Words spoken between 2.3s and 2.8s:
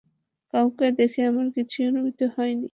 হয়নি।